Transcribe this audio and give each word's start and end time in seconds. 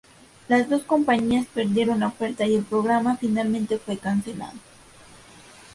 Las 0.47 0.67
dos 0.67 0.81
compañías 0.81 1.45
perdieron 1.45 1.99
la 1.99 2.07
oferta 2.07 2.43
y 2.47 2.55
el 2.55 2.63
programa 2.63 3.17
finalmente 3.17 3.77
fue 3.77 3.97
cancelado. 3.99 4.57